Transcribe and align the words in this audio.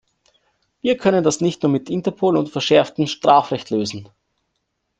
Wir 0.81 0.97
können 0.97 1.23
das 1.23 1.41
nicht 1.41 1.61
nur 1.61 1.71
mit 1.71 1.87
Interpol 1.87 2.35
und 2.35 2.49
verschärftem 2.49 3.05
Strafrecht 3.05 3.69
lösen. 3.69 4.09